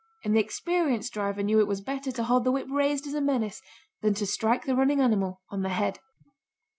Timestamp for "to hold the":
2.11-2.51